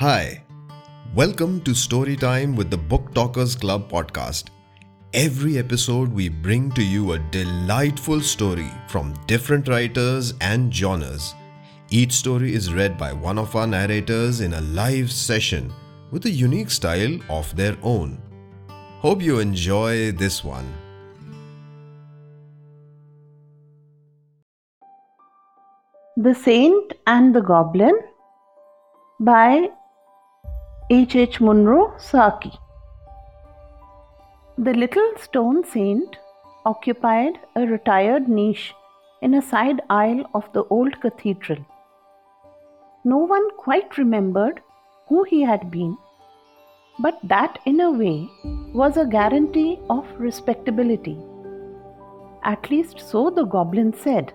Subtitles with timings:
[0.00, 0.42] Hi,
[1.14, 4.44] welcome to Storytime with the Book Talkers Club podcast.
[5.12, 11.34] Every episode, we bring to you a delightful story from different writers and genres.
[11.90, 15.70] Each story is read by one of our narrators in a live session
[16.10, 18.22] with a unique style of their own.
[19.00, 20.72] Hope you enjoy this one.
[26.16, 28.00] The Saint and the Goblin
[29.20, 29.68] by
[30.92, 31.14] H.
[31.14, 31.40] H.
[31.40, 32.50] Munro Saki.
[34.58, 36.16] The little stone saint
[36.66, 38.74] occupied a retired niche
[39.22, 41.64] in a side aisle of the old cathedral.
[43.04, 44.60] No one quite remembered
[45.06, 45.96] who he had been,
[46.98, 48.28] but that in a way
[48.74, 51.16] was a guarantee of respectability.
[52.42, 54.32] At least so the goblin said.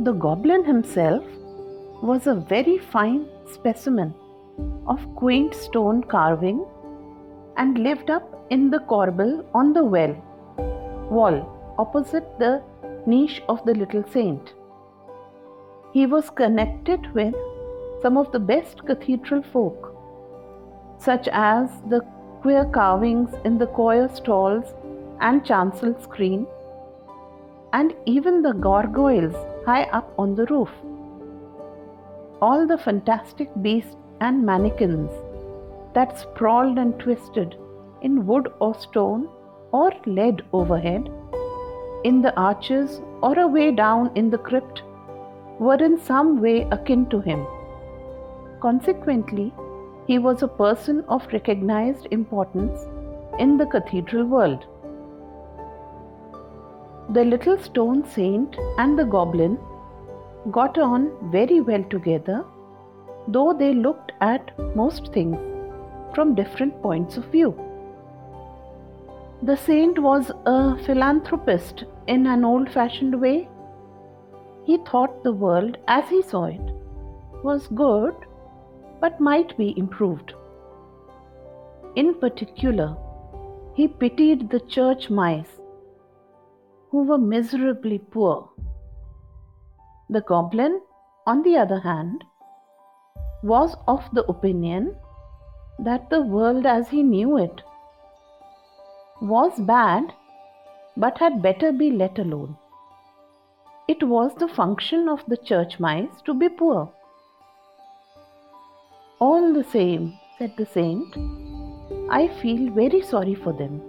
[0.00, 1.24] The goblin himself
[2.02, 4.14] was a very fine specimen
[4.86, 6.64] of quaint stone carving
[7.56, 10.14] and lived up in the corbel on the well
[11.10, 11.36] wall
[11.78, 12.62] opposite the
[13.06, 14.54] niche of the little saint.
[15.92, 17.34] He was connected with
[18.02, 19.94] some of the best cathedral folk,
[20.98, 22.00] such as the
[22.42, 24.74] queer carvings in the choir stalls
[25.20, 26.46] and chancel screen,
[27.72, 30.70] and even the gargoyles high up on the roof.
[32.42, 35.10] All the fantastic beasts and mannequins
[35.94, 37.56] that sprawled and twisted
[38.02, 39.28] in wood or stone
[39.72, 41.10] or lead overhead,
[42.04, 44.82] in the arches or away down in the crypt,
[45.58, 47.46] were in some way akin to him.
[48.60, 49.52] Consequently,
[50.06, 52.80] he was a person of recognized importance
[53.38, 54.66] in the cathedral world.
[57.10, 59.58] The little stone saint and the goblin
[60.50, 62.44] got on very well together,
[63.28, 65.36] though they looked at most things
[66.14, 67.54] from different points of view.
[69.42, 73.48] The saint was a philanthropist in an old fashioned way.
[74.64, 76.74] He thought the world as he saw it
[77.42, 78.14] was good
[79.00, 80.32] but might be improved.
[81.96, 82.96] In particular,
[83.74, 85.60] he pitied the church mice
[86.90, 88.48] who were miserably poor.
[90.08, 90.80] The goblin,
[91.26, 92.24] on the other hand,
[93.52, 94.96] was of the opinion
[95.78, 97.62] that the world as he knew it
[99.20, 100.12] was bad
[100.96, 102.56] but had better be let alone.
[103.86, 106.90] It was the function of the church mice to be poor.
[109.18, 111.16] All the same, said the saint,
[112.10, 113.82] I feel very sorry for them.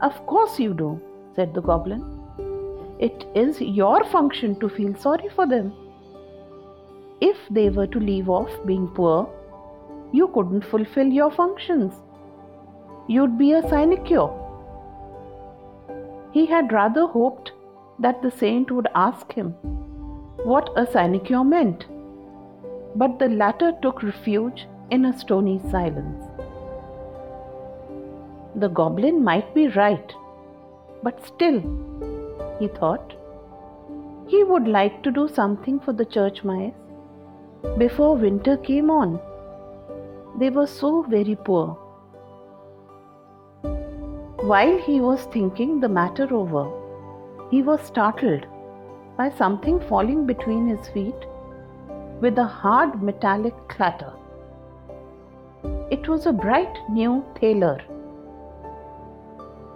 [0.00, 1.00] Of course you do,
[1.34, 2.02] said the goblin.
[2.98, 5.81] It is your function to feel sorry for them.
[7.30, 9.28] If they were to leave off being poor,
[10.12, 12.00] you couldn't fulfill your functions
[13.08, 14.30] you'd be a sinecure.
[16.32, 17.52] He had rather hoped
[17.98, 19.50] that the saint would ask him
[20.50, 21.86] what a sinecure meant,
[22.96, 26.24] but the latter took refuge in a stony silence.
[28.54, 30.14] The goblin might be right,
[31.02, 31.60] but still,
[32.58, 33.14] he thought,
[34.26, 36.81] he would like to do something for the church mice
[37.78, 39.20] before winter came on.
[40.38, 41.78] They were so very poor.
[44.52, 46.70] While he was thinking the matter over,
[47.50, 48.46] he was startled
[49.16, 51.26] by something falling between his feet
[52.20, 54.12] with a hard metallic clatter.
[55.90, 57.80] It was a bright new thaler.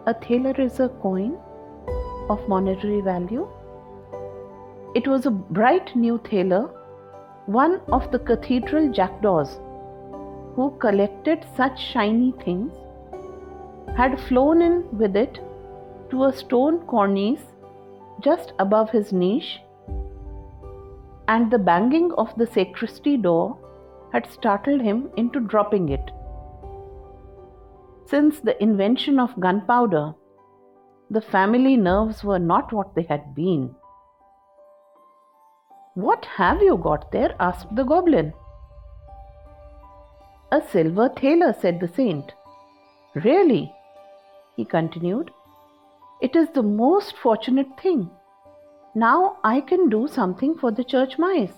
[0.06, 1.36] A thaler is a coin
[2.28, 3.46] of monetary value.
[4.94, 6.70] It was a bright new thaler,
[7.46, 9.60] one of the cathedral jackdaws
[10.56, 12.72] who collected such shiny things
[13.96, 15.38] had flown in with it
[16.10, 17.44] to a stone cornice
[18.20, 19.60] just above his niche,
[21.28, 23.56] and the banging of the sacristy door
[24.12, 26.10] had startled him into dropping it.
[28.06, 30.14] Since the invention of gunpowder,
[31.10, 33.75] the family nerves were not what they had been.
[35.96, 37.34] What have you got there?
[37.40, 38.34] asked the goblin.
[40.52, 42.34] A silver thaler, said the saint.
[43.14, 43.72] Really?
[44.56, 45.30] he continued.
[46.20, 48.10] It is the most fortunate thing.
[48.94, 51.56] Now I can do something for the church mice.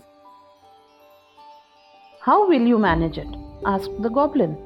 [2.20, 3.36] How will you manage it?
[3.66, 4.56] asked the goblin.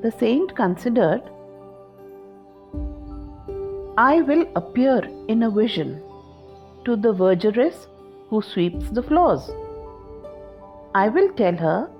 [0.00, 1.20] The saint considered.
[3.98, 6.02] I will appear in a vision
[6.86, 7.86] to the vergeress
[8.28, 9.50] who sweeps the floors.
[10.94, 11.90] I will tell her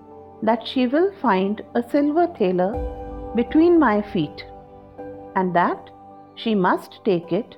[0.42, 2.72] that she will find a silver thaler
[3.34, 4.44] between my feet,
[5.34, 5.90] and that
[6.36, 7.56] she must take it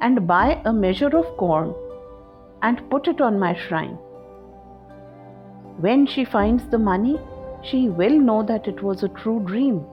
[0.00, 1.74] and buy a measure of corn
[2.62, 3.98] and put it on my shrine.
[5.78, 7.18] When she finds the money,
[7.62, 9.84] she will know that it was a true dream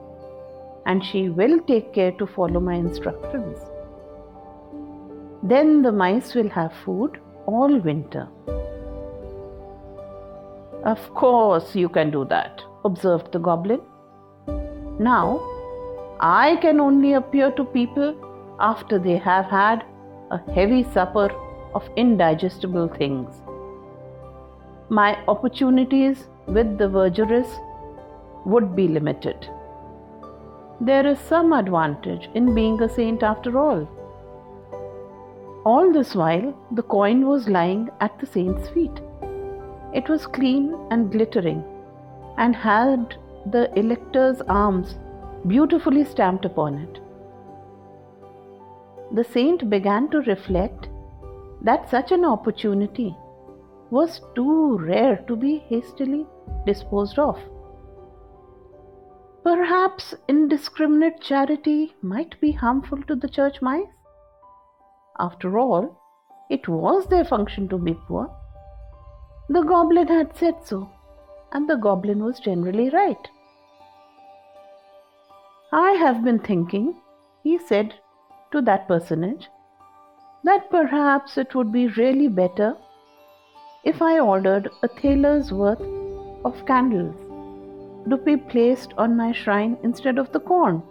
[0.86, 3.58] and she will take care to follow my instructions.
[5.42, 8.28] Then the mice will have food all winter.
[10.84, 13.80] Of course, you can do that, observed the goblin.
[14.98, 15.40] Now,
[16.20, 18.14] I can only appear to people
[18.60, 19.84] after they have had
[20.30, 21.28] a heavy supper
[21.74, 23.42] of indigestible things.
[24.90, 27.48] My opportunities with the vergeress
[28.44, 29.48] would be limited.
[30.80, 33.88] There is some advantage in being a saint after all.
[35.64, 39.00] All this while, the coin was lying at the saint's feet.
[39.92, 41.64] It was clean and glittering
[42.36, 43.16] and had
[43.46, 44.96] the elector's arms
[45.46, 47.00] beautifully stamped upon it.
[49.14, 50.88] The saint began to reflect
[51.62, 53.16] that such an opportunity
[53.90, 56.26] was too rare to be hastily
[56.66, 57.38] disposed of.
[59.42, 63.86] Perhaps indiscriminate charity might be harmful to the church mice.
[65.20, 65.96] After all,
[66.48, 68.30] it was their function to be poor.
[69.48, 70.90] The goblin had said so,
[71.52, 73.28] and the goblin was generally right.
[75.72, 76.94] I have been thinking,
[77.42, 77.94] he said
[78.52, 79.48] to that personage,
[80.44, 82.76] that perhaps it would be really better
[83.84, 85.82] if I ordered a thaler's worth
[86.44, 87.16] of candles
[88.08, 90.82] to be placed on my shrine instead of the corn.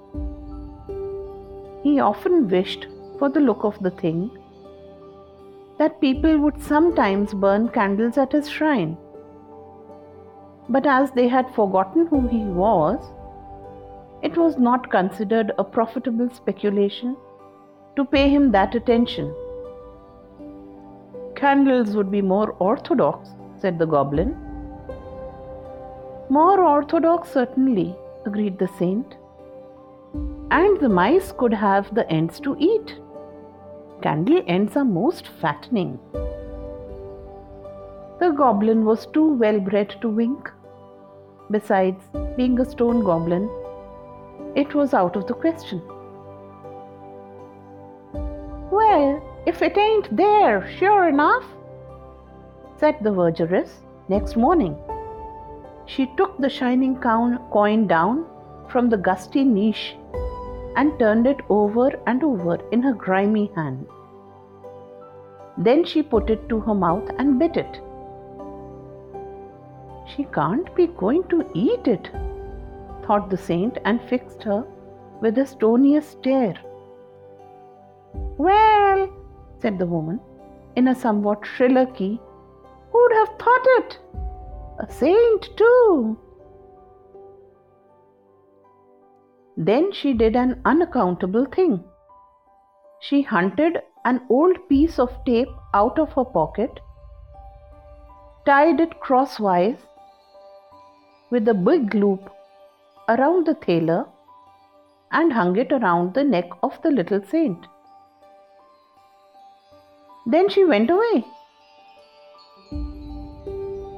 [1.83, 2.87] He often wished,
[3.19, 4.29] for the look of the thing,
[5.77, 8.97] that people would sometimes burn candles at his shrine.
[10.69, 12.99] But as they had forgotten who he was,
[14.21, 17.15] it was not considered a profitable speculation
[17.95, 19.33] to pay him that attention.
[21.35, 23.29] Candles would be more orthodox,
[23.59, 24.35] said the goblin.
[26.29, 29.15] More orthodox, certainly, agreed the saint.
[30.49, 32.95] And the mice could have the ends to eat.
[34.07, 35.99] Candle ends are most fattening.
[38.21, 40.49] The goblin was too well bred to wink.
[41.51, 42.05] Besides,
[42.37, 43.49] being a stone goblin,
[44.55, 45.81] it was out of the question.
[48.71, 51.43] Well, if it ain't there, sure enough,
[52.77, 54.77] said the vergeress next morning.
[55.85, 58.25] She took the shining coin down
[58.69, 59.97] from the gusty niche
[60.77, 63.85] and turned it over and over in her grimy hand.
[65.57, 67.81] Then she put it to her mouth and bit it.
[70.07, 72.09] She can't be going to eat it,
[73.05, 74.65] thought the saint and fixed her
[75.21, 76.55] with a stoniest stare.
[78.37, 79.09] Well,
[79.59, 80.19] said the woman
[80.75, 82.21] in a somewhat shriller key,
[82.91, 83.99] who'd have thought it?
[84.79, 86.17] A saint, too.
[89.57, 91.83] Then she did an unaccountable thing.
[92.99, 96.79] She hunted an old piece of tape out of her pocket,
[98.45, 99.79] tied it crosswise
[101.29, 102.29] with a big loop
[103.09, 104.05] around the thaler,
[105.11, 107.65] and hung it around the neck of the little saint.
[110.25, 111.25] Then she went away.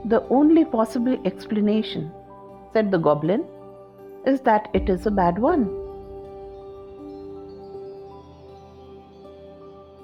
[0.06, 2.12] The only possible explanation,
[2.74, 3.46] said the goblin,
[4.26, 5.79] is that it is a bad one.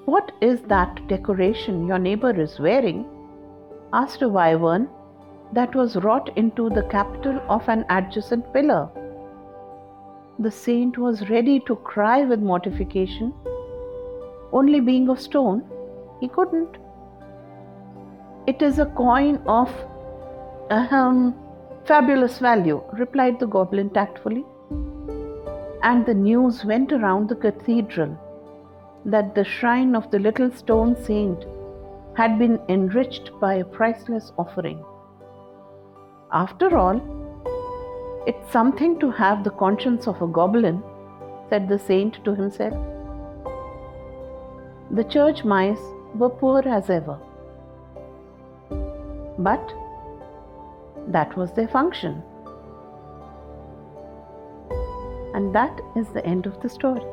[0.06, 3.04] What is that decoration your neighbor is wearing?
[3.92, 4.88] asked a wyvern
[5.52, 8.88] that was wrought into the capital of an adjacent pillar.
[10.38, 13.34] The saint was ready to cry with mortification.
[14.52, 15.64] Only being of stone,
[16.20, 16.76] he couldn't.
[18.46, 19.74] It is a coin of
[20.70, 21.34] ahem,
[21.84, 24.44] fabulous value, replied the goblin tactfully.
[25.82, 28.16] And the news went around the cathedral
[29.06, 31.44] that the shrine of the little stone saint
[32.16, 34.84] had been enriched by a priceless offering.
[36.32, 37.00] After all,
[38.26, 40.82] it's something to have the conscience of a goblin,
[41.48, 42.74] said the saint to himself.
[44.90, 45.86] The church mice
[46.16, 47.18] were poor as ever.
[49.38, 49.72] But
[51.08, 52.22] that was their function.
[55.34, 57.04] And that is the end of the story.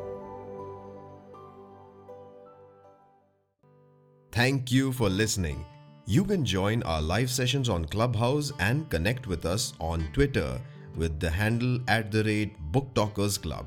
[4.34, 5.64] Thank you for listening.
[6.06, 10.60] You can join our live sessions on Clubhouse and connect with us on Twitter
[10.96, 13.66] with the handle at the rate Book Talkers Club.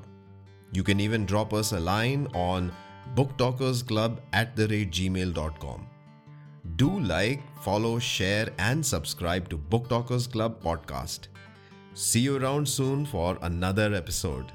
[0.74, 2.74] You can even drop us a line on
[3.16, 5.88] booktalkersclub at the rate gmail.com.
[6.76, 11.30] Do like, follow, share, and subscribe to Book Talkers Club podcast.
[11.94, 14.52] See you around soon for another episode.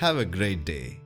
[0.00, 1.01] Have a great day.